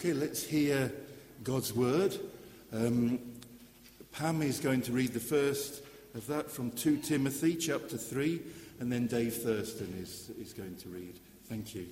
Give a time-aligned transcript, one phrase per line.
[0.00, 0.92] Okay, let's hear
[1.42, 2.16] God's word.
[2.72, 3.18] Um,
[4.12, 5.82] Pam is going to read the first
[6.14, 8.40] of that from 2 Timothy chapter 3,
[8.78, 11.18] and then Dave Thurston is, is going to read.
[11.48, 11.88] Thank you.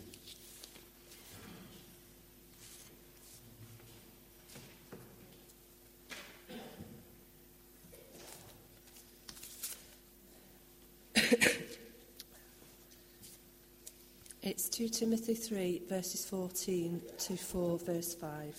[14.42, 18.56] It's 2 Timothy 3, verses 14 to 4, verse 5.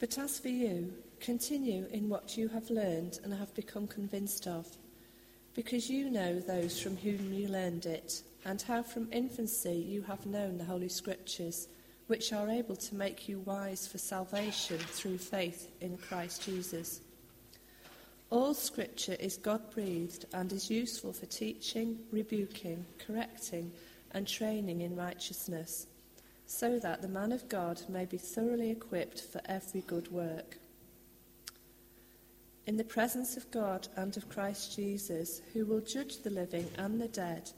[0.00, 4.66] But as for you, continue in what you have learned and have become convinced of,
[5.54, 10.26] because you know those from whom you learned it, and how from infancy you have
[10.26, 11.68] known the Holy Scriptures,
[12.08, 17.00] which are able to make you wise for salvation through faith in Christ Jesus.
[18.32, 23.70] All Scripture is God breathed and is useful for teaching, rebuking, correcting,
[24.12, 25.86] and training in righteousness
[26.46, 30.56] so that the man of God may be thoroughly equipped for every good work.
[32.66, 36.98] In the presence of God and of Christ Jesus, who will judge the living and
[36.98, 37.50] the dead,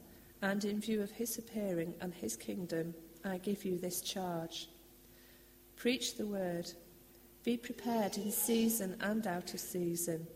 [0.43, 4.69] and in view of his appearing and his kingdom, I give you this charge.
[5.77, 6.73] Preach the word.
[7.45, 10.27] Be prepared in season and out of season.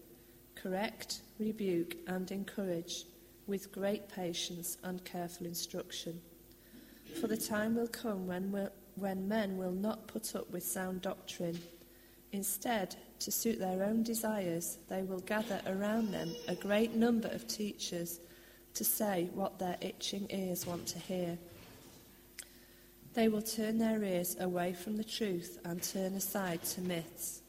[0.62, 3.04] Correct, rebuke, and encourage
[3.46, 6.20] with great patience and careful instruction.
[7.20, 11.58] For the time will come when, when men will not put up with sound doctrine.
[12.32, 17.46] Instead, to suit their own desires, they will gather around them a great number of
[17.46, 18.20] teachers
[18.74, 21.38] to say what their itching ears want to hear.
[23.14, 27.42] They will turn their ears away from the truth and turn aside to myths.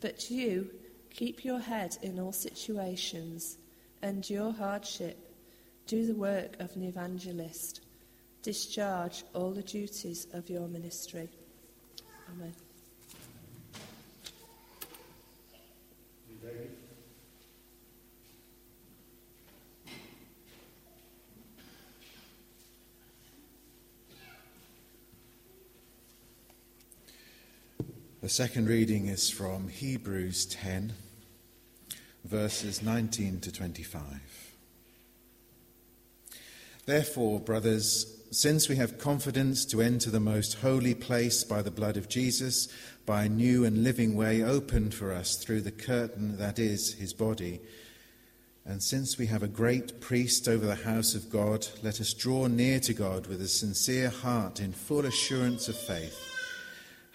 [0.00, 0.70] But you,
[1.18, 3.58] keep your head in all situations,
[4.04, 5.18] endure hardship,
[5.88, 7.80] do the work of an evangelist
[8.40, 11.28] discharge all the duties of your ministry.
[12.30, 12.54] Amen.
[28.20, 30.92] The second reading is from Hebrews 10,
[32.28, 34.02] verses 19 to 25.
[36.84, 41.96] Therefore, brothers, since we have confidence to enter the most holy place by the blood
[41.96, 42.68] of Jesus,
[43.06, 47.14] by a new and living way opened for us through the curtain that is his
[47.14, 47.60] body,
[48.66, 52.48] and since we have a great priest over the house of God, let us draw
[52.48, 56.37] near to God with a sincere heart in full assurance of faith,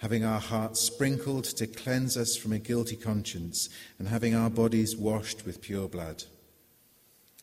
[0.04, 4.94] having our hearts sprinkled to cleanse us from a guilty conscience, and having our bodies
[4.94, 6.22] washed with pure blood.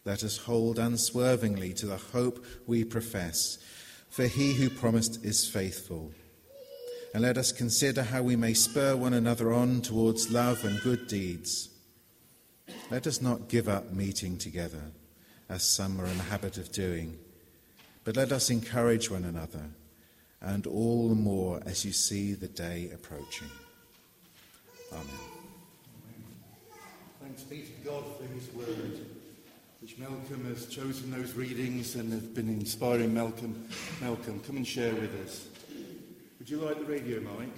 [0.06, 3.58] Let us hold unswervingly to the hope we profess,
[4.12, 6.12] for he who promised is faithful.
[7.16, 11.08] And let us consider how we may spur one another on towards love and good
[11.08, 11.68] deeds.
[12.92, 14.92] Let us not give up meeting together,
[15.50, 17.18] as some are in the habit of doing,
[18.04, 19.72] but let us encourage one another,
[20.42, 23.50] and all the more as you see the day approaching.
[24.92, 25.06] Amen.
[27.22, 29.00] Thanks be to God for his word
[29.82, 33.68] which Malcolm has chosen those readings and have been inspiring Malcolm.
[34.00, 35.48] Malcolm, come and share with us.
[36.38, 37.50] Would you like the radio mic?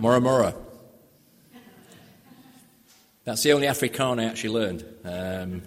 [0.00, 0.54] Mora.
[3.24, 4.84] That's the only Afrikaans I actually learned.
[5.04, 5.62] Um,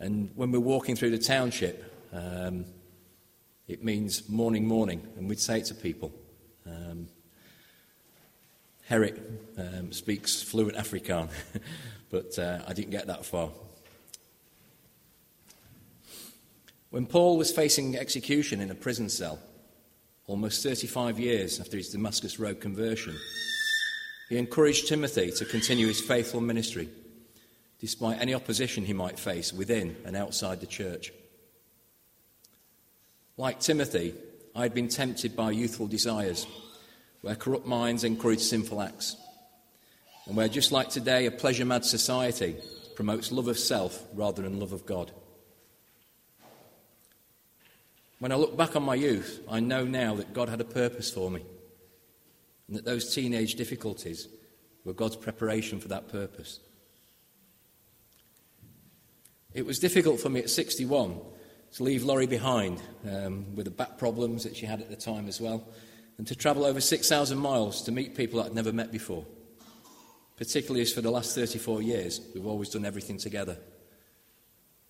[0.00, 2.64] and when we're walking through the township, um,
[3.68, 6.12] it means morning, morning, and we'd say it to people.
[6.66, 7.06] Um,
[8.88, 9.16] Herrick
[9.56, 11.30] um, speaks fluent Afrikaans,
[12.10, 13.50] but uh, I didn't get that far.
[16.90, 19.38] When Paul was facing execution in a prison cell,
[20.26, 23.16] almost 35 years after his Damascus Road conversion,
[24.28, 26.88] he encouraged Timothy to continue his faithful ministry,
[27.80, 31.12] despite any opposition he might face within and outside the church.
[33.36, 34.14] Like Timothy,
[34.54, 36.46] I had been tempted by youthful desires,
[37.20, 39.16] where corrupt minds encourage sinful acts,
[40.26, 42.56] and where, just like today, a pleasure mad society
[42.96, 45.12] promotes love of self rather than love of God.
[48.18, 51.10] When I look back on my youth, I know now that God had a purpose
[51.10, 51.42] for me,
[52.68, 54.28] and that those teenage difficulties
[54.84, 56.60] were God's preparation for that purpose.
[59.52, 61.18] It was difficult for me at 61
[61.74, 62.80] to leave Laurie behind
[63.10, 65.66] um, with the back problems that she had at the time as well,
[66.18, 69.26] and to travel over 6,000 miles to meet people I'd never met before.
[70.36, 73.58] Particularly as for the last 34 years, we've always done everything together.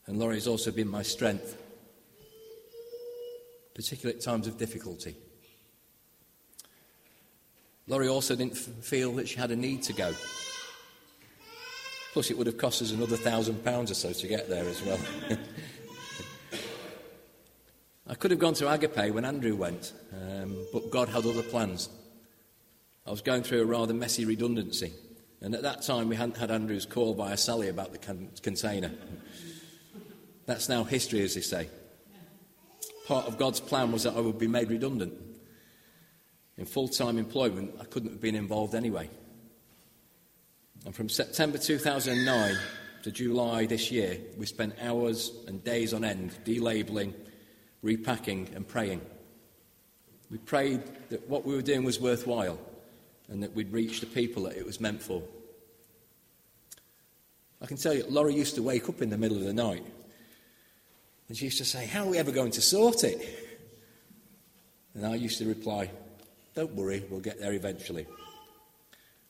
[0.07, 1.57] And Laurie has also been my strength,
[3.77, 5.15] particularly at times of difficulty.
[7.87, 10.13] Laurie also didn't f- feel that she had a need to go.
[12.15, 14.83] Plus, it would have cost us another thousand pounds or so to get there as
[14.83, 14.99] well.
[18.09, 21.91] I could have gone to Agape when Andrew went, um, but God had other plans.
[23.07, 24.95] I was going through a rather messy redundancy,
[25.43, 28.91] and at that time we hadn't had Andrew's call via Sally about the con- container.
[30.47, 31.69] That's now history, as they say.
[33.07, 35.15] Part of God's plan was that I would be made redundant.
[36.59, 39.09] In full time employment, I couldn't have been involved anyway.
[40.85, 42.57] And from September 2009
[43.05, 47.15] to July this year, we spent hours and days on end delabelling,
[47.81, 49.01] repacking, and praying.
[50.29, 52.59] We prayed that what we were doing was worthwhile
[53.29, 55.23] and that we'd reach the people that it was meant for.
[57.63, 59.85] I can tell you, Laurie used to wake up in the middle of the night
[61.29, 63.21] and she used to say, How are we ever going to sort it?
[64.95, 65.91] And I used to reply,
[66.55, 68.07] Don't worry, we'll get there eventually.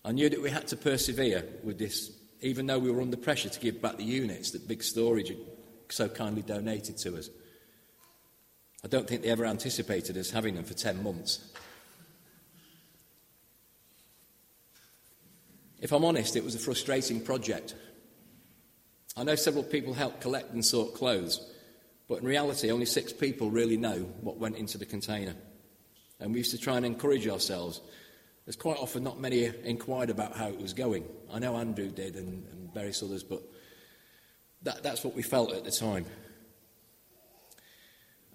[0.05, 3.49] I knew that we had to persevere with this, even though we were under pressure
[3.49, 5.39] to give back the units that Big Storage had
[5.89, 7.29] so kindly donated to us.
[8.85, 11.53] I don't think they ever anticipated us having them for 10 months.
[15.81, 17.75] If I'm honest, it was a frustrating project.
[19.17, 21.53] I know several people helped collect and sort clothes,
[22.09, 25.35] but in reality, only six people really know what went into the container.
[26.21, 27.81] And we used to try and encourage ourselves.
[28.45, 31.05] There's quite often not many inquired about how it was going.
[31.33, 33.43] I know Andrew did and, and various others, but
[34.63, 36.07] that, that's what we felt at the time.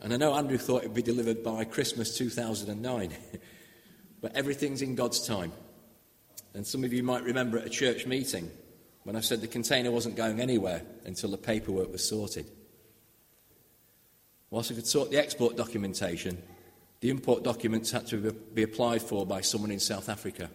[0.01, 3.13] And I know Andrew thought it would be delivered by Christmas 2009,
[4.21, 5.53] but everything's in God's time.
[6.53, 8.51] And some of you might remember at a church meeting
[9.03, 12.45] when I said the container wasn't going anywhere until the paperwork was sorted.
[14.51, 16.37] Whilst we could sort the export documentation,
[16.99, 18.17] the import documents had to
[18.53, 20.49] be applied for by someone in South Africa.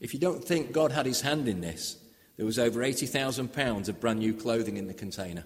[0.00, 1.98] If you don't think God had his hand in this,
[2.36, 5.44] there was over £80,000 of brand new clothing in the container.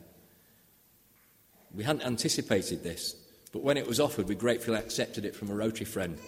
[1.74, 3.16] We hadn't anticipated this,
[3.52, 6.18] but when it was offered, we gratefully accepted it from a Rotary friend.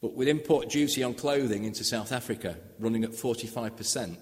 [0.00, 4.16] But with import duty on clothing into South Africa running at 45%,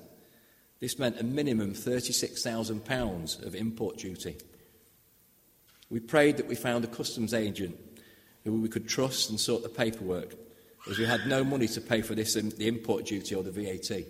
[0.83, 4.37] this meant a minimum £36,000 of import duty.
[5.89, 7.79] We prayed that we found a customs agent
[8.43, 10.35] who we could trust and sort the paperwork,
[10.91, 13.53] as we had no money to pay for this, um, the import duty or the
[13.53, 14.05] VAT.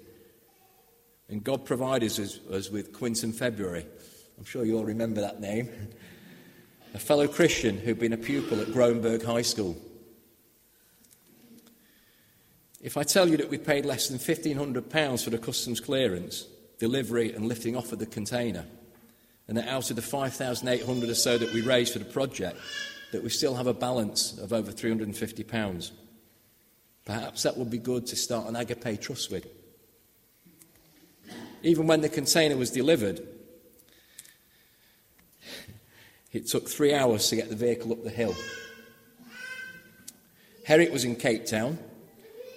[1.28, 3.84] And God provided us, us with Quinton February.
[4.38, 5.68] I'm sure you all remember that name.
[6.94, 9.76] A fellow Christian who'd been a pupil at Groenberg High School.
[12.80, 16.46] If I tell you that we paid less than £1,500 for the customs clearance,
[16.82, 18.64] delivery and lifting off of the container.
[19.46, 22.58] And that out of the 5,800 or so that we raised for the project,
[23.12, 25.92] that we still have a balance of over £350.
[27.04, 29.46] Perhaps that would be good to start an Agape Trust with.
[31.62, 33.28] Even when the container was delivered,
[36.32, 38.34] it took three hours to get the vehicle up the hill.
[40.64, 41.78] Herrick was in Cape Town,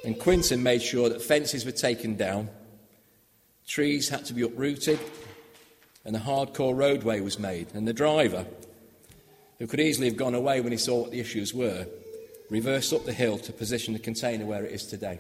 [0.03, 2.49] and Quinton made sure that fences were taken down
[3.67, 4.99] Trees had to be uprooted,
[6.05, 7.67] and a hardcore roadway was made.
[7.73, 8.45] And the driver,
[9.57, 11.87] who could easily have gone away when he saw what the issues were,
[12.49, 15.19] reversed up the hill to position the container where it is today.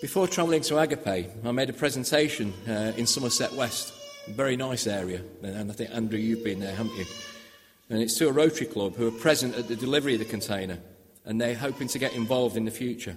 [0.00, 3.94] Before travelling to Agape, I made a presentation uh, in Somerset West,
[4.26, 7.06] a very nice area, and I think, Andrew, you've been there, haven't you?
[7.88, 10.78] And it's to a Rotary Club who are present at the delivery of the container,
[11.24, 13.16] and they're hoping to get involved in the future.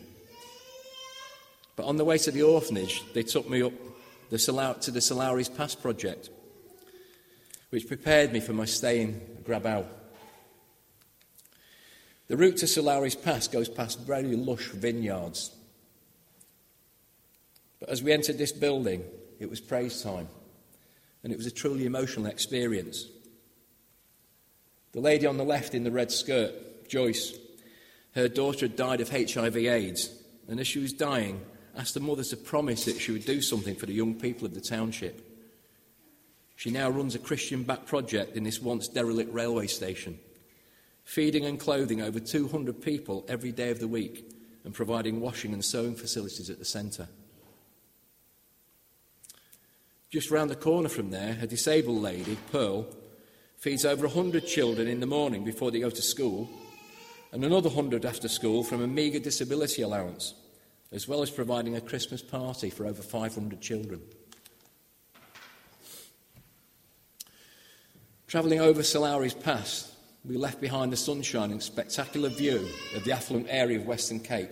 [1.77, 3.71] But on the way to the orphanage, they took me up
[4.29, 4.37] the
[4.81, 6.29] to the Sir Lowry's Pass project,
[7.69, 9.85] which prepared me for my stay in Grabouw.
[12.27, 15.51] The route to Sir Lowry's Pass goes past very lush vineyards.
[17.79, 19.03] But as we entered this building,
[19.39, 20.27] it was praise time,
[21.23, 23.05] and it was a truly emotional experience.
[24.93, 27.37] The lady on the left in the red skirt, Joyce,
[28.15, 30.09] her daughter had died of HIV/AIDS,
[30.47, 31.39] and as she was dying,
[31.77, 34.53] asked the mother to promise that she would do something for the young people of
[34.53, 35.23] the township.
[36.55, 40.19] She now runs a Christian backed project in this once derelict railway station,
[41.03, 44.29] feeding and clothing over 200 people every day of the week,
[44.63, 47.07] and providing washing and sewing facilities at the centre.
[50.09, 52.87] Just round the corner from there, a disabled lady, Pearl,
[53.57, 56.49] feeds over 100 children in the morning before they go to school,
[57.31, 60.33] and another 100 after school from a meagre disability allowance,
[60.91, 64.01] as well as providing a Christmas party for over 500 children.
[68.27, 73.47] Travelling over Lowry's Pass, we left behind the sunshine and spectacular view of the affluent
[73.49, 74.51] area of Western Cape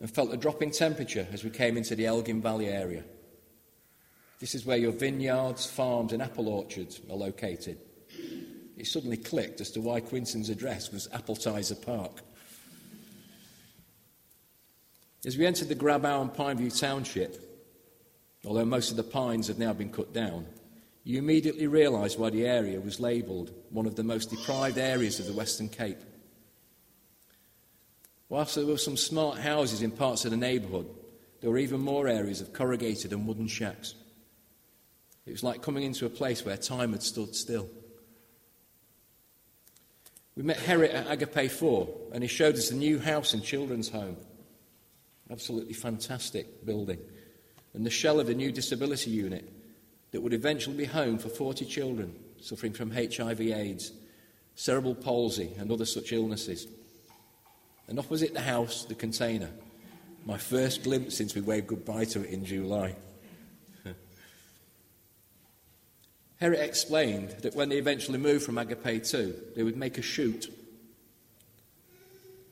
[0.00, 3.02] and felt a drop in temperature as we came into the Elgin Valley area.
[4.38, 7.78] This is where your vineyards, farms, and apple orchards are located.
[8.76, 12.20] It suddenly clicked as to why Quinton's address was Appletiser Park.
[15.26, 17.40] As we entered the Grabouw and Pineview Township,
[18.44, 20.46] although most of the pines had now been cut down,
[21.02, 25.26] you immediately realised why the area was labelled one of the most deprived areas of
[25.26, 26.00] the Western Cape.
[28.28, 30.88] Whilst there were some smart houses in parts of the neighbourhood,
[31.40, 33.94] there were even more areas of corrugated and wooden shacks.
[35.26, 37.68] It was like coming into a place where time had stood still.
[40.36, 43.88] We met Herrick at Agape 4, and he showed us the new house and children's
[43.88, 44.16] home.
[45.34, 47.00] Absolutely fantastic building.
[47.72, 49.52] And the shell of the new disability unit
[50.12, 53.90] that would eventually be home for 40 children suffering from HIV AIDS,
[54.54, 56.68] cerebral palsy, and other such illnesses.
[57.88, 59.50] And opposite the house, the container.
[60.24, 62.94] My first glimpse since we waved goodbye to it in July.
[66.36, 70.46] Herrick explained that when they eventually moved from Agape 2, they would make a chute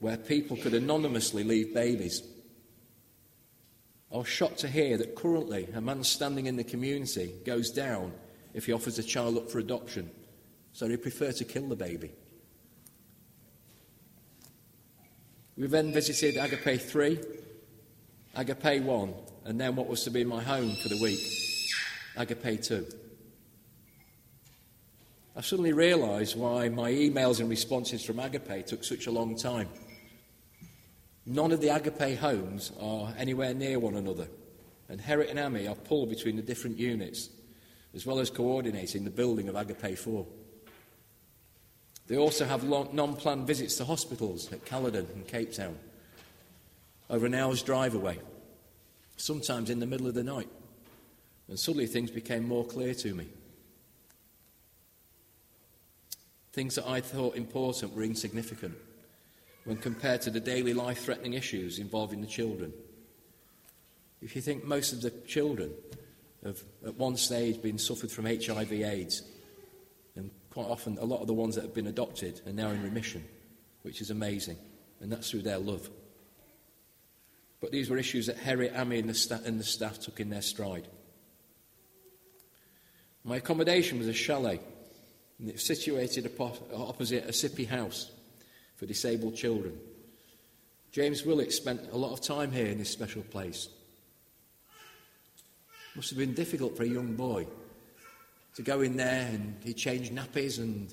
[0.01, 2.23] where people could anonymously leave babies.
[4.13, 8.13] I was shocked to hear that currently a man standing in the community goes down
[8.53, 10.11] if he offers a child up for adoption,
[10.73, 12.13] so they prefer to kill the baby.
[15.57, 17.21] We then visited Agape 3,
[18.35, 19.15] Agape 1,
[19.47, 21.21] and then what was to be my home for the week,
[22.17, 22.87] Agape 2.
[25.35, 29.69] I suddenly realised why my emails and responses from Agape took such a long time.
[31.25, 34.27] None of the Agape homes are anywhere near one another,
[34.89, 37.29] and Herrick and Amy are pulled between the different units,
[37.95, 40.27] as well as coordinating the building of Agape 4.
[42.09, 45.79] They also have non planned visits to hospitals at Caledon and Cape Town,
[47.09, 48.19] over an hour's drive away,
[49.17, 50.49] sometimes in the middle of the night.
[51.49, 53.29] And suddenly things became more clear to me.
[56.53, 58.75] Things that I thought important were insignificant
[59.65, 62.73] when compared to the daily life threatening issues involving the children.
[64.21, 65.73] If you think most of the children
[66.45, 69.23] have at one stage been suffered from HIV AIDS,
[70.17, 72.83] and quite often a lot of the ones that have been adopted are now in
[72.83, 73.25] remission,
[73.83, 74.57] which is amazing,
[75.01, 75.89] and that's through their love.
[77.61, 80.31] But these were issues that Harry, Amy, and the, sta- and the staff took in
[80.31, 80.89] their stride.
[83.25, 84.61] My accommodation was a chalet
[85.39, 88.11] and it's situated opposite a CP house
[88.83, 89.79] for disabled children.
[90.91, 93.69] James Willett spent a lot of time here in this special place.
[95.93, 97.47] It Must have been difficult for a young boy
[98.57, 100.93] to go in there and he changed nappies and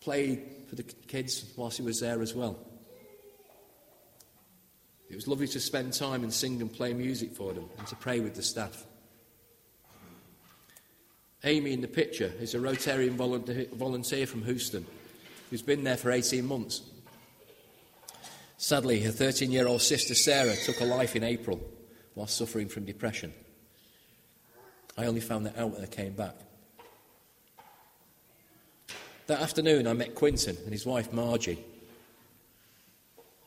[0.00, 2.58] played for the kids whilst he was there as well.
[5.10, 7.96] It was lovely to spend time and sing and play music for them and to
[7.96, 8.86] pray with the staff.
[11.44, 13.16] Amy in the picture is a Rotarian
[13.76, 14.86] volunteer from Houston
[15.50, 16.82] who's been there for 18 months.
[18.58, 21.60] Sadly, her 13 year old sister Sarah took her life in April
[22.14, 23.32] while suffering from depression.
[24.96, 26.34] I only found that out when I came back.
[29.26, 31.62] That afternoon, I met Quinton and his wife Margie.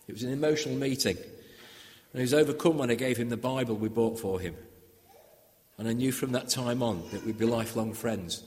[0.07, 3.75] It was an emotional meeting, and he was overcome when I gave him the Bible
[3.75, 4.55] we bought for him
[5.79, 8.43] and I knew from that time on that we'd be lifelong friends.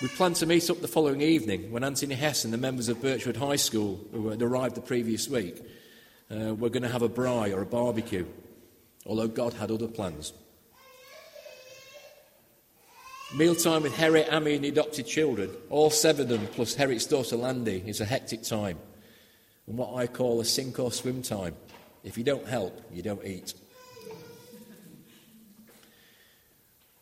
[0.00, 3.02] We planned to meet up the following evening when Anthony Hess and the members of
[3.02, 5.60] Birchwood High School, who had arrived the previous week,
[6.30, 8.24] uh, were going to have a braai or a barbecue,
[9.06, 10.32] although God had other plans.
[13.34, 17.34] Mealtime with Herrick, Amy, and the adopted children, all seven of them plus Herrick's daughter
[17.34, 18.78] Landy, is a hectic time,
[19.66, 21.56] and what I call a sink or swim time.
[22.04, 23.52] If you don't help, you don't eat.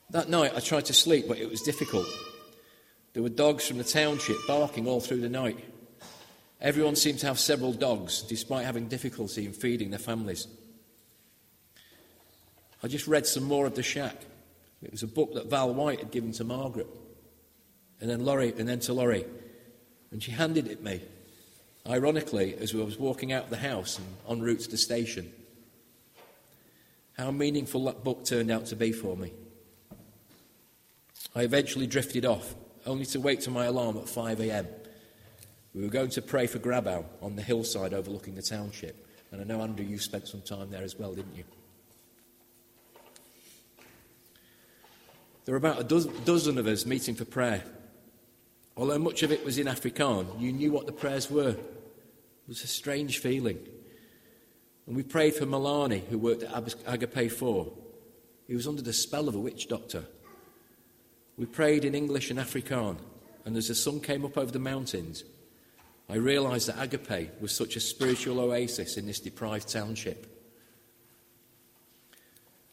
[0.09, 2.07] That night I tried to sleep, but it was difficult.
[3.17, 5.59] There were dogs from the township barking all through the night.
[6.61, 10.47] Everyone seemed to have several dogs, despite having difficulty in feeding their families.
[12.83, 14.17] I just read some more of The Shack.
[14.83, 16.89] It was a book that Val White had given to Margaret.
[18.03, 19.25] And then Laurie, and then to Laurie.
[20.11, 21.01] And she handed it me,
[21.89, 25.33] ironically, as I was walking out of the house and en route to the station.
[27.17, 29.33] How meaningful that book turned out to be for me.
[31.35, 32.55] I eventually drifted off,
[32.87, 34.67] only to wait to my alarm at 5 a.m.
[35.75, 39.07] We were going to pray for Grabouw on the hillside overlooking the township.
[39.31, 41.45] And I know, Andrew, you spent some time there as well, didn't you?
[45.45, 47.63] There were about a dozen, dozen of us meeting for prayer.
[48.77, 51.51] Although much of it was in Afrikaans, you knew what the prayers were.
[51.51, 53.59] It was a strange feeling.
[54.87, 57.73] And we prayed for Milani, who worked at Agape 4.
[58.47, 60.05] He was under the spell of a witch doctor.
[61.37, 62.99] We prayed in English and Afrikaans,
[63.45, 65.25] and as the sun came up over the mountains,
[66.09, 70.33] I realised that Agape was such a spiritual oasis in this deprived township.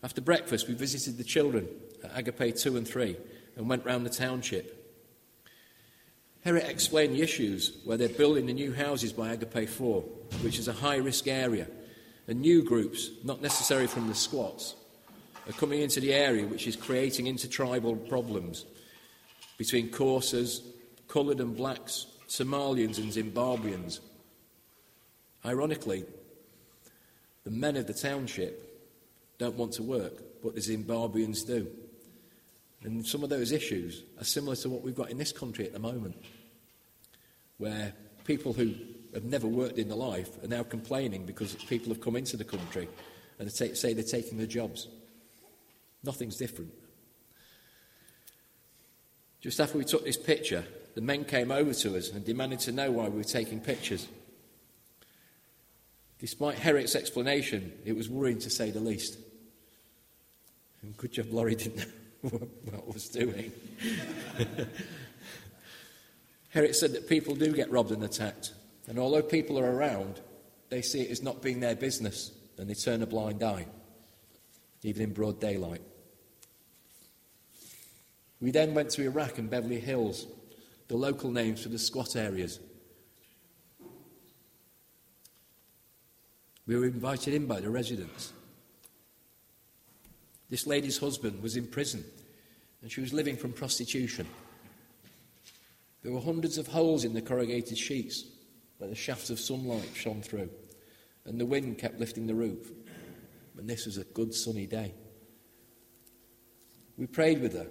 [0.03, 1.67] After breakfast, we visited the children
[2.03, 3.17] at Agape 2 and 3
[3.55, 4.79] and went round the township.
[6.41, 10.01] Herrick explained the issues where they're building the new houses by Agape 4,
[10.41, 11.67] which is a high risk area,
[12.27, 14.75] and new groups, not necessarily from the squats,
[15.47, 18.65] are coming into the area which is creating intertribal problems
[19.57, 20.62] between Xhosas,
[21.07, 24.00] coloured and blacks, Somalians and Zimbabweans.
[25.45, 26.05] Ironically,
[27.43, 28.69] the men of the township
[29.38, 31.67] don't want to work, but the Zimbabweans do.
[32.83, 35.73] And some of those issues are similar to what we've got in this country at
[35.73, 36.15] the moment,
[37.57, 37.93] where
[38.25, 38.73] people who
[39.13, 42.43] have never worked in their life are now complaining because people have come into the
[42.43, 42.88] country
[43.39, 44.88] and say they're taking their jobs.
[46.03, 46.74] Nothing's different.
[49.41, 50.63] Just after we took this picture,
[50.95, 54.07] the men came over to us and demanded to know why we were taking pictures.
[56.19, 59.17] Despite Herrick's explanation, it was worrying to say the least.
[60.81, 61.86] And good job Laurie didn't
[62.24, 62.29] know
[62.69, 63.51] what was doing.
[66.50, 68.53] Herrick said that people do get robbed and attacked,
[68.88, 70.22] and although people are around,
[70.69, 73.66] they see it as not being their business and they turn a blind eye,
[74.83, 75.81] even in broad daylight.
[78.44, 80.27] We then went to Iraq and Beverly Hills,
[80.90, 82.60] the local names for the squat areas.
[86.68, 88.34] We were invited in by the residents.
[90.50, 92.03] This lady's husband was in prison
[92.82, 94.27] and she was living from prostitution.
[96.01, 98.25] There were hundreds of holes in the corrugated sheets
[98.77, 100.50] where the shafts of sunlight shone through,
[101.24, 102.74] and the wind kept lifting the roof.
[103.58, 104.94] And this was a good sunny day.
[106.98, 107.68] We prayed with her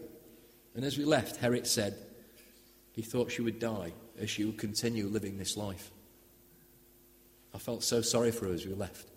[0.75, 1.97] and as we left, Herrick said
[2.93, 5.91] he thought she would die as she would continue living this life.
[7.55, 9.09] I felt so sorry for her as we left.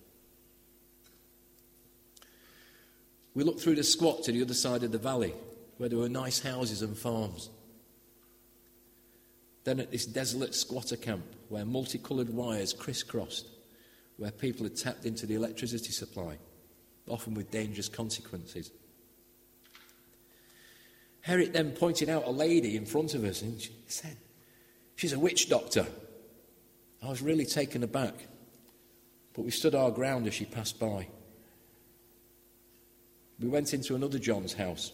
[3.34, 5.34] We looked through the squat to the other side of the valley,
[5.78, 7.50] where there were nice houses and farms.
[9.66, 13.48] Then at this desolate squatter camp, where multicoloured wires crisscrossed,
[14.18, 16.38] where people had tapped into the electricity supply,
[17.10, 18.72] often with dangerous consequences.
[21.26, 24.16] Herrick then pointed out a lady in front of us and she said,
[24.96, 25.88] She's a witch doctor.
[27.02, 28.14] I was really taken aback,
[29.34, 31.08] but we stood our ground as she passed by.
[33.40, 34.92] We went into another John's house.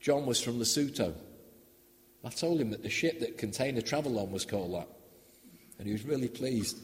[0.00, 1.14] John was from Lesotho.
[2.24, 4.88] I told him that the ship that contained the travel on was called that,
[5.78, 6.80] and he was really pleased.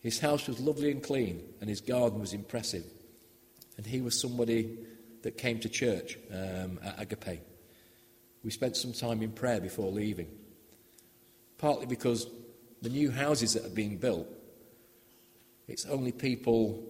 [0.00, 2.86] His house was lovely and clean, and his garden was impressive.
[3.76, 4.78] And he was somebody
[5.20, 7.49] that came to church um, at Agape.
[8.42, 10.28] We spent some time in prayer before leaving,
[11.58, 12.26] partly because
[12.80, 14.26] the new houses that are being built,
[15.68, 16.82] it's only people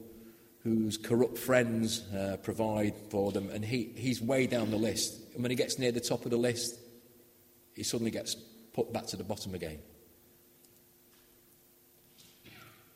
[0.62, 5.18] whose corrupt friends uh, provide for them, and he, he's way down the list.
[5.34, 6.78] And when he gets near the top of the list,
[7.74, 8.36] he suddenly gets
[8.72, 9.78] put back to the bottom again.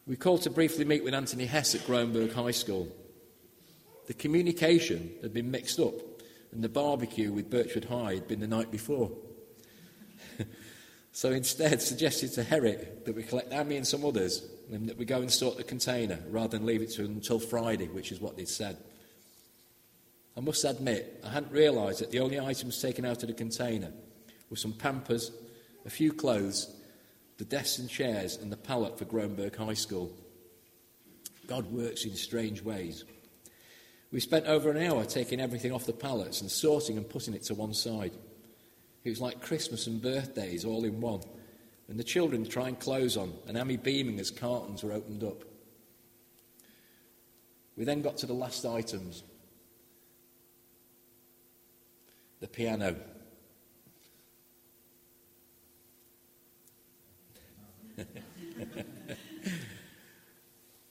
[0.07, 2.89] We called to briefly meet with Anthony Hess at Groenberg High School.
[4.07, 5.95] The communication had been mixed up
[6.55, 9.11] and the barbecue with Birchwood High had been the night before.
[11.13, 15.05] so instead, suggested to Herrick that we collect Amy and some others and that we
[15.05, 18.21] go and sort the container rather than leave it to them until Friday, which is
[18.21, 18.77] what they'd said.
[20.37, 23.93] I must admit, I hadn't realised that the only items taken out of the container
[24.51, 25.31] were some pampers,
[25.85, 26.75] a few clothes,
[27.39, 30.13] the desks and chairs, and the pallet for Groenberg High School.
[31.47, 33.05] God works in strange ways.
[34.15, 37.43] We spent over an hour taking everything off the pallets and sorting and putting it
[37.47, 38.13] to one side.
[39.03, 41.23] It was like Christmas and birthdays all in one.
[41.89, 45.43] And the children trying clothes on, and Amy beaming as cartons were opened up.
[47.77, 49.25] We then got to the last items
[52.39, 52.95] the piano.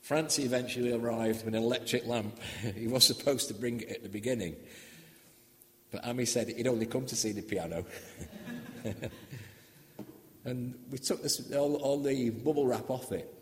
[0.04, 2.38] Francie eventually arrived with an electric lamp.
[2.76, 4.58] he was supposed to bring it at the beginning,
[5.92, 7.86] but Amy said he'd only come to see the piano.
[10.44, 13.34] and we took this, all, all the bubble wrap off it,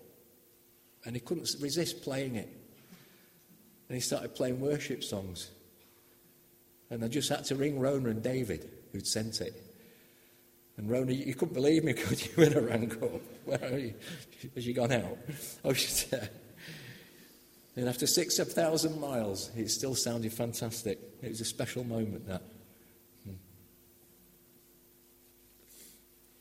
[1.03, 2.49] and he couldn't resist playing it.
[3.89, 5.49] And he started playing worship songs.
[6.91, 9.53] And I just had to ring Rona and David, who'd sent it.
[10.77, 13.21] And Rona, you couldn't believe me, could you, when I rang up?
[13.45, 13.95] Where are you?
[14.53, 15.17] Has she gone out?
[15.65, 16.29] Oh, she's there.
[17.75, 20.99] And after six thousand miles, it still sounded fantastic.
[21.21, 22.41] It was a special moment, that.
[23.25, 23.35] Hmm.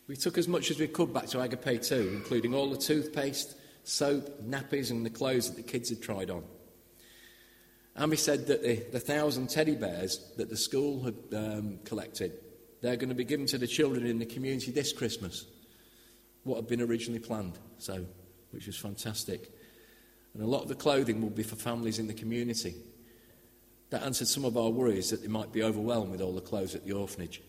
[0.08, 3.54] We took as much as we could back to Agape 2, including all the toothpaste,
[3.84, 6.42] soap, nappies, and the clothes that the kids had tried on.
[7.94, 12.32] And we said that the, the thousand teddy bears that the school had um, collected,
[12.80, 15.44] they're going to be given to the children in the community this Christmas.
[16.44, 18.04] What had been originally planned, so,
[18.52, 19.52] which was fantastic.
[20.34, 22.76] And a lot of the clothing will be for families in the community.
[23.90, 26.74] That answered some of our worries that they might be overwhelmed with all the clothes
[26.74, 27.42] at the orphanage.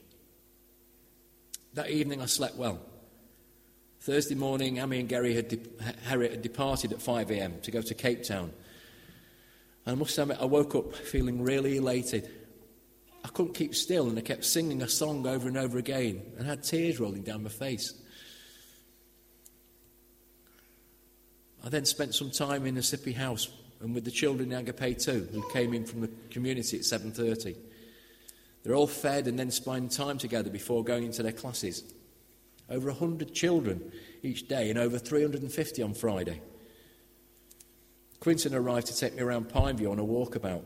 [1.73, 2.79] That evening I slept well.
[4.01, 5.59] Thursday morning, Amy and Gary had, de-
[6.05, 8.51] Harriet had departed at 5am to go to Cape Town.
[9.85, 12.29] And I must admit, I woke up feeling really elated.
[13.23, 16.47] I couldn't keep still and I kept singing a song over and over again and
[16.47, 17.93] had tears rolling down my face.
[21.63, 23.47] I then spent some time in the CP house
[23.81, 27.55] and with the children in Agape 2, who came in from the community at 7.30.
[28.63, 31.83] They're all fed and then spend time together before going into their classes.
[32.69, 33.91] Over 100 children
[34.23, 36.41] each day and over 350 on Friday.
[38.19, 40.63] Quinton arrived to take me around Pineview on a walkabout.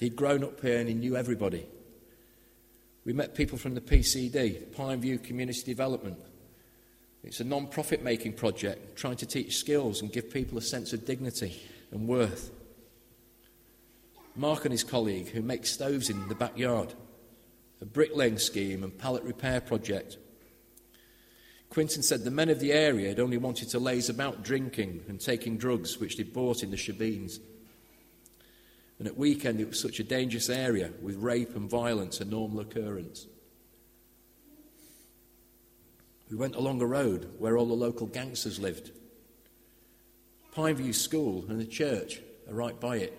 [0.00, 1.66] He'd grown up here and he knew everybody.
[3.04, 6.18] We met people from the PCD, Pineview Community Development,
[7.24, 10.92] it's a non profit making project trying to teach skills and give people a sense
[10.92, 12.50] of dignity and worth.
[14.34, 16.94] Mark and his colleague, who make stoves in the backyard,
[17.80, 20.16] a bricklaying scheme and pallet repair project.
[21.68, 25.20] Quinton said the men of the area had only wanted to laze about drinking and
[25.20, 27.38] taking drugs which they bought in the shebeens.
[28.98, 32.60] And at weekend it was such a dangerous area with rape and violence a normal
[32.60, 33.26] occurrence.
[36.32, 38.90] We went along a road where all the local gangsters lived.
[40.56, 43.18] Pineview School and the church are right by it.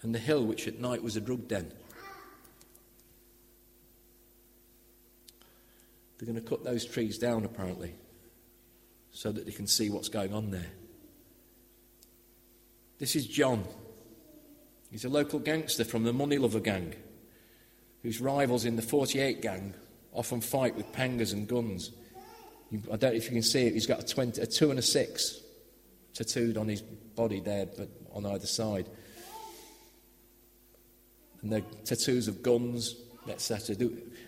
[0.00, 1.70] And the hill, which at night was a drug den.
[6.16, 7.96] They're going to cut those trees down, apparently,
[9.10, 10.70] so that they can see what's going on there.
[12.98, 13.66] This is John.
[14.90, 16.94] He's a local gangster from the Money Lover gang,
[18.02, 19.74] whose rivals in the 48 gang
[20.12, 21.90] often fight with pangas and guns.
[22.72, 24.78] I don't know if you can see it, he's got a, 20, a 2 and
[24.78, 25.40] a 6
[26.14, 28.86] tattooed on his body there, but on either side.
[31.42, 32.94] And they're tattoos of guns,
[33.28, 33.76] etc.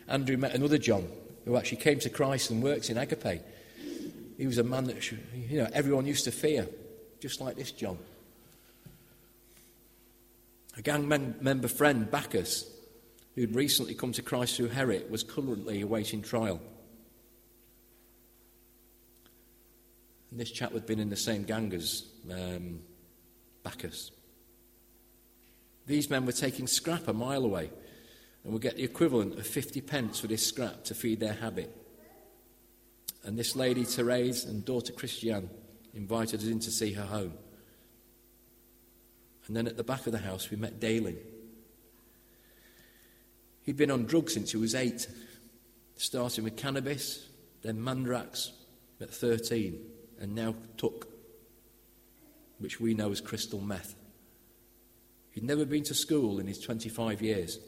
[0.08, 1.08] Andrew met another John
[1.44, 3.42] who actually came to Christ and works in Agape.
[4.36, 6.66] He was a man that you know, everyone used to fear,
[7.20, 7.98] just like this John.
[10.76, 12.68] A gang member friend, Bacchus,
[13.34, 16.60] who'd recently come to Christ through Herrick, was currently awaiting trial.
[20.30, 22.80] And this chap had been in the same gang as um,
[23.62, 24.10] Bacchus.
[25.86, 27.70] These men were taking scrap a mile away
[28.42, 31.74] and would get the equivalent of 50 pence for this scrap to feed their habit.
[33.24, 35.48] And this lady, Therese, and daughter Christiane
[35.94, 37.34] invited us in to see her home.
[39.46, 41.16] And then at the back of the house, we met Daling
[43.64, 45.08] He'd been on drugs since he was eight,
[45.96, 47.28] starting with cannabis,
[47.62, 48.50] then mandrax
[49.00, 49.80] at 13,
[50.20, 51.04] and now tik,
[52.58, 53.94] which we know as crystal meth.
[55.30, 57.58] He'd never been to school in his 25 years.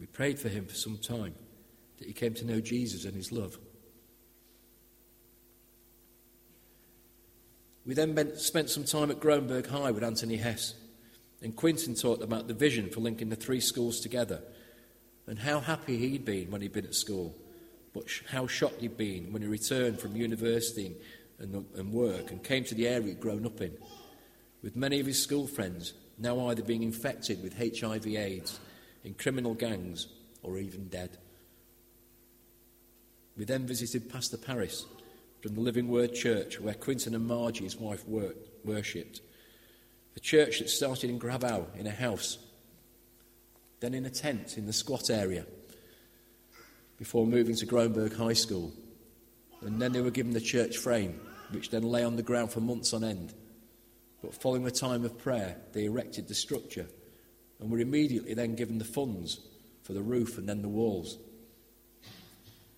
[0.00, 1.34] We prayed for him for some time,
[1.98, 3.58] that he came to know Jesus and his love.
[7.84, 10.74] We then spent some time at Groenberg High with Anthony Hess.
[11.42, 14.42] And Quinton talked about the vision for linking the three schools together
[15.26, 17.36] and how happy he'd been when he'd been at school,
[17.92, 20.96] but how shocked he'd been when he returned from university
[21.38, 23.76] and, and work and came to the area he'd grown up in,
[24.62, 28.58] with many of his school friends now either being infected with HIV/AIDS,
[29.04, 30.08] in criminal gangs,
[30.42, 31.18] or even dead.
[33.36, 34.86] We then visited Pastor Paris
[35.42, 39.20] from the Living Word Church, where Quinton and Margie, his wife, worked, worshipped.
[40.16, 42.38] A church that started in Grabouw in a house,
[43.80, 45.46] then in a tent in the squat area.
[46.98, 48.72] before moving to Groenberg High School.
[49.62, 52.60] And then they were given the church frame, which then lay on the ground for
[52.60, 53.34] months on end.
[54.22, 56.86] But following a time of prayer, they erected the structure
[57.60, 59.40] and were immediately then given the funds
[59.82, 61.18] for the roof and then the walls.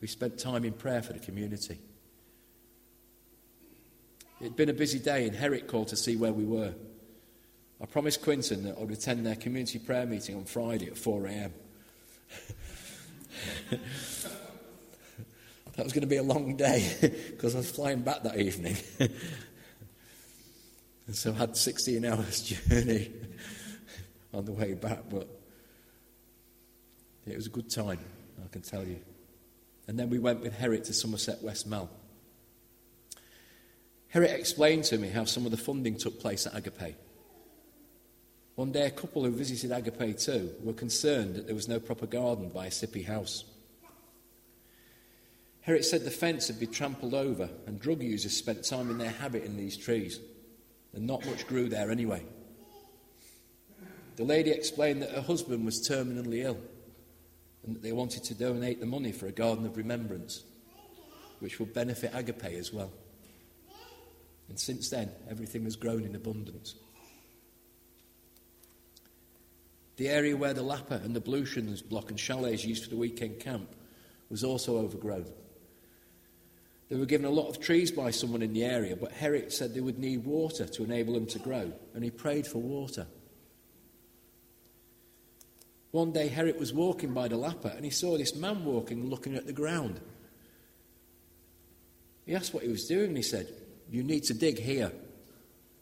[0.00, 1.78] We spent time in prayer for the community.
[4.40, 6.74] It'd been a busy day, and Herrick called to see where we were.
[7.80, 11.26] I promised Quinton that I would attend their community prayer meeting on Friday at 4
[11.26, 11.52] a.m.
[13.70, 13.80] that
[15.84, 18.76] was going to be a long day because I was flying back that evening.
[18.98, 19.12] and
[21.12, 23.12] so I had 16 hours journey
[24.34, 25.28] on the way back, but
[27.26, 28.00] it was a good time,
[28.44, 28.98] I can tell you.
[29.86, 31.88] And then we went with Herrick to Somerset West Mall.
[34.08, 36.96] Herrick explained to me how some of the funding took place at Agape.
[38.58, 42.06] One day, a couple who visited Agape 2 were concerned that there was no proper
[42.06, 43.44] garden by CP house.
[45.60, 49.12] Herrick said the fence had been trampled over and drug users spent time in their
[49.12, 50.18] habit in these trees,
[50.92, 52.24] and not much grew there anyway.
[54.16, 56.58] The lady explained that her husband was terminally ill
[57.64, 60.42] and that they wanted to donate the money for a garden of remembrance,
[61.38, 62.90] which would benefit Agape as well.
[64.48, 66.74] And since then, everything has grown in abundance.
[69.98, 73.40] The area where the Lapa and the Blutions block and chalets used for the weekend
[73.40, 73.74] camp
[74.30, 75.26] was also overgrown.
[76.88, 79.74] They were given a lot of trees by someone in the area, but Herrick said
[79.74, 83.08] they would need water to enable them to grow, and he prayed for water.
[85.90, 89.34] One day, Herrick was walking by the Lapa and he saw this man walking looking
[89.34, 90.00] at the ground.
[92.24, 93.52] He asked what he was doing and he said,
[93.90, 94.92] You need to dig here.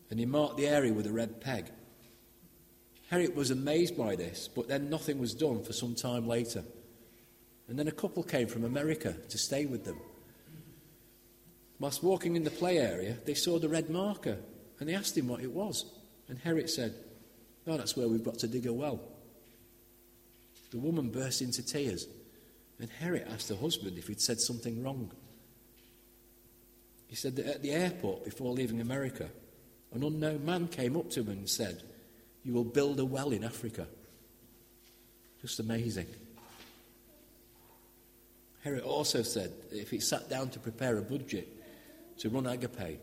[0.08, 1.72] And he marked the area with a red peg.
[3.08, 6.64] Herrick was amazed by this, but then nothing was done for some time later.
[7.68, 9.98] And then a couple came from America to stay with them.
[11.78, 14.38] Whilst walking in the play area, they saw the red marker
[14.78, 15.84] and they asked him what it was.
[16.28, 16.94] And Herrick said,
[17.66, 19.00] Oh, that's where we've got to dig a well.
[20.70, 22.06] The woman burst into tears,
[22.78, 25.10] and Herrick asked her husband if he'd said something wrong.
[27.08, 29.28] He said that at the airport, before leaving America,
[29.92, 31.82] an unknown man came up to him and said,
[32.46, 33.88] You will build a well in Africa.
[35.42, 36.06] Just amazing.
[38.62, 41.48] Herrick also said if he sat down to prepare a budget
[42.18, 43.00] to run Agape,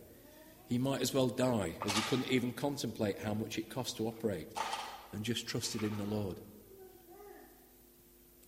[0.69, 4.07] he might as well die as he couldn't even contemplate how much it cost to
[4.07, 4.47] operate
[5.11, 6.37] and just trusted in the Lord.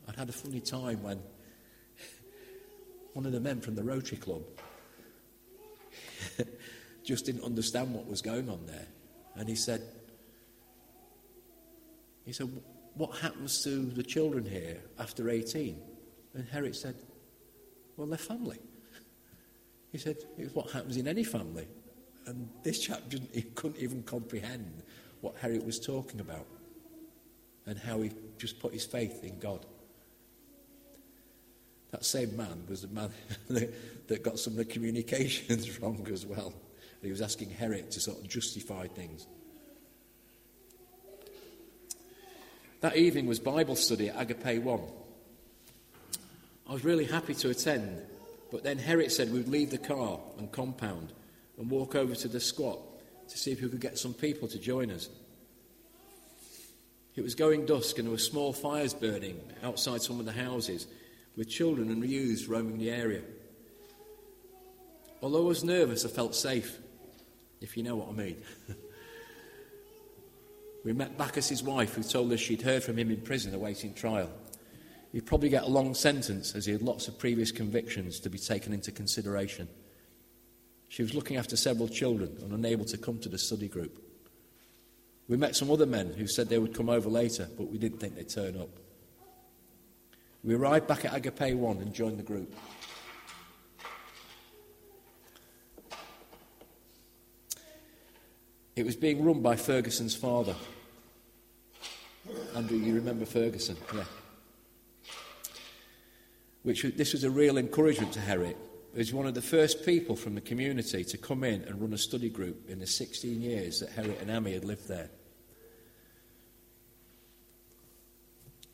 [0.08, 1.20] I'd had a funny time when
[3.12, 4.44] one of the men from the Rotary Club
[7.04, 8.88] just didn't understand what was going on there.
[9.36, 9.82] And he said,
[12.26, 12.50] he said,
[12.96, 15.80] what happens to the children here after 18?
[16.34, 16.96] And Herrick said,
[17.96, 18.60] well, they're family.
[19.92, 21.68] He said, it's what happens in any family.
[22.26, 24.82] And this chap he couldn't even comprehend
[25.22, 26.48] what Herrick was talking about
[27.66, 29.66] and how he just put his faith in God.
[31.92, 33.10] That same man was the man
[34.08, 36.54] that got some of the communications wrong as well.
[37.02, 39.28] He was asking Herrick to sort of justify things.
[42.82, 44.80] That evening was Bible study at Agape 1.
[46.68, 48.02] I was really happy to attend,
[48.52, 51.14] but then Herrick said we'd leave the car and compound
[51.58, 52.80] and walk over to the squat
[53.30, 55.10] to see if we could get some people to join us.
[57.16, 60.86] It was going dusk and there were small fires burning outside some of the houses
[61.38, 63.22] with children and youths roaming the area.
[65.22, 66.78] Although I was nervous, I felt safe,
[67.62, 68.38] if you know what I mean.
[70.86, 74.30] we met Bacchus's wife, who told us she'd heard from him in prison awaiting trial.
[75.12, 78.38] He'd probably get a long sentence, as he had lots of previous convictions to be
[78.38, 79.68] taken into consideration.
[80.88, 84.00] She was looking after several children and unable to come to the study group.
[85.28, 88.00] We met some other men who said they would come over later, but we didn't
[88.00, 88.70] think they'd turn up.
[90.44, 92.54] We arrived back at Agape 1 and joined the group.
[98.76, 100.56] It was being run by Ferguson's father.
[102.56, 103.78] Andrew, you remember Ferguson?
[103.94, 104.04] Yeah.
[106.64, 108.58] Which this was a real encouragement to Herrick.
[108.94, 111.94] He was one of the first people from the community to come in and run
[111.94, 115.10] a study group in the 16 years that Herrick and Amy had lived there.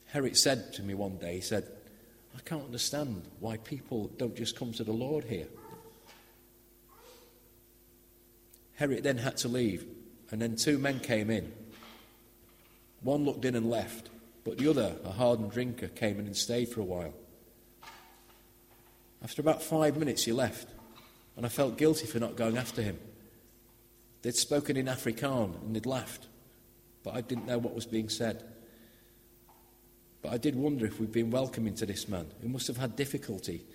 [0.06, 1.68] Herrick said to me one day, he said,
[2.36, 5.48] I can't understand why people don't just come to the Lord here.
[8.76, 9.86] Herrick then had to leave,
[10.32, 11.52] and then two men came in.
[13.02, 14.10] One looked in and left,
[14.44, 17.14] but the other, a hardened drinker, came in and stayed for a while.
[19.24, 20.68] After about five minutes, he left,
[21.36, 22.98] and I felt guilty for not going after him.
[24.22, 26.28] They'd spoken in Afrikaans and they'd laughed,
[27.04, 28.44] but I didn't know what was being said.
[30.22, 32.96] But I did wonder if we'd been welcoming to this man, who must have had
[32.96, 33.66] difficulty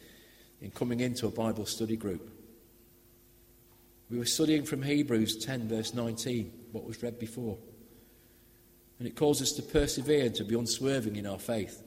[0.61, 2.31] in coming into a Bible study group.
[4.09, 7.59] We were studying from Hebrews 10, verse 19, what was read before.
[8.99, 11.83] And it calls us to persevere and to be unswerving in our faith.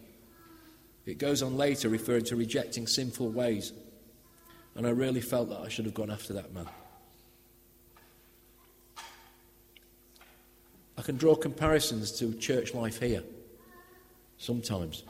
[1.05, 3.73] It goes on later referring to rejecting sinful ways.
[4.75, 6.67] And I really felt that I should have gone after that man.
[10.97, 13.23] I can draw comparisons to church life here
[14.37, 15.03] sometimes.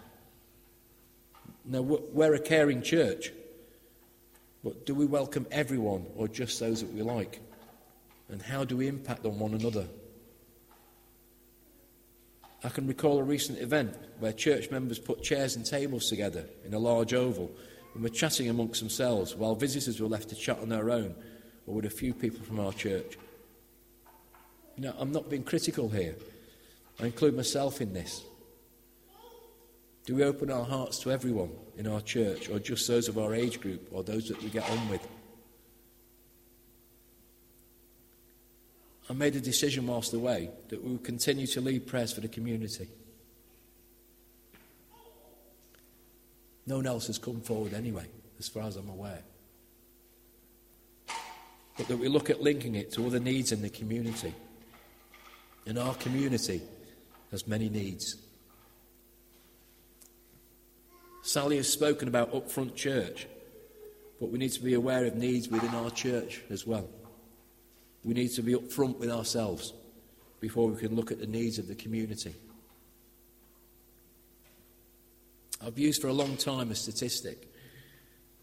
[1.66, 3.32] Now, we're a caring church,
[4.64, 7.40] but do we welcome everyone or just those that we like?
[8.30, 9.88] And how do we impact on one another?
[12.64, 16.74] I can recall a recent event where church members put chairs and tables together in
[16.74, 17.52] a large oval
[17.94, 21.16] and were chatting amongst themselves while visitors were left to chat on their own
[21.66, 23.18] or with a few people from our church.
[24.78, 26.16] Know, I'm not being critical here.
[27.02, 28.24] I include myself in this.
[30.06, 33.36] Do we open our hearts to everyone in our church, or just those of our
[33.36, 35.06] age group, or those that we get on with?
[39.10, 42.28] I made a decision whilst away that we would continue to lead prayers for the
[42.28, 42.88] community.
[46.68, 48.06] No one else has come forward anyway,
[48.38, 49.24] as far as I'm aware.
[51.76, 54.36] But that we look at linking it to other needs in the community.
[55.66, 56.62] And our community
[57.32, 58.16] has many needs.
[61.24, 63.28] Sally has spoken about upfront church,
[64.20, 66.88] but we need to be aware of needs within our church as well.
[68.04, 69.74] We need to be upfront with ourselves
[70.40, 72.34] before we can look at the needs of the community.
[75.66, 77.52] I've used for a long time a statistic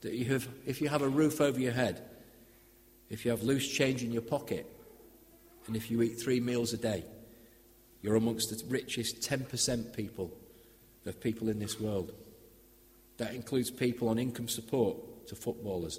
[0.03, 2.03] that you have, if you have a roof over your head,
[3.09, 4.67] if you have loose change in your pocket,
[5.67, 7.05] and if you eat three meals a day,
[8.03, 10.31] you're amongst the richest 10% people
[11.07, 12.13] of people in this world.
[13.17, 15.99] That includes people on income support to footballers.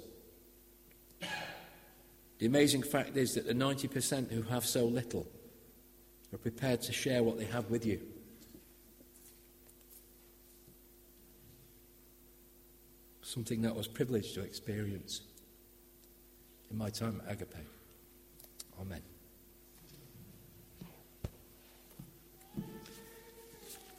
[2.38, 5.26] The amazing fact is that the 90% who have so little
[6.32, 8.00] are prepared to share what they have with you.
[13.22, 15.20] Something that I was privileged to experience
[16.70, 17.56] in my time at Agape.
[18.80, 19.02] Amen.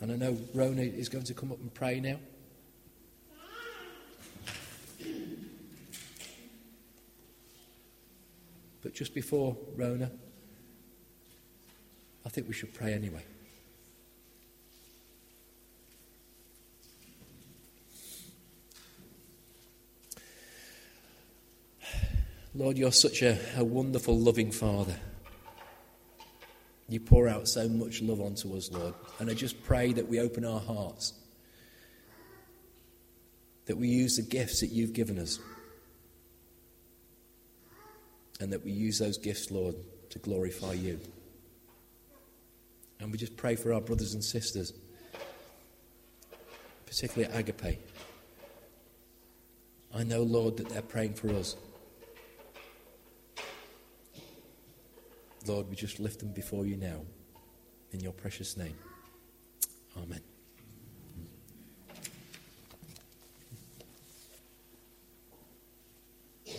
[0.02, 2.20] And I know Rona is going to come up and pray now.
[8.82, 10.12] But just before Rona,
[12.26, 13.24] I think we should pray anyway.
[22.56, 24.96] Lord, you're such a, a wonderful, loving Father.
[26.90, 28.96] You pour out so much love onto us, Lord.
[29.20, 31.14] And I just pray that we open our hearts,
[33.68, 35.40] that we use the gifts that you've given us,
[38.40, 39.76] and that we use those gifts, Lord,
[40.10, 41.00] to glorify you.
[43.00, 44.74] And we just pray for our brothers and sisters,
[46.86, 47.80] particularly Agape.
[49.94, 51.56] I know, Lord, that they're praying for us.
[55.48, 57.02] Lord, we just lift them before you now.
[57.92, 58.76] In your precious name.
[59.98, 60.29] Amen.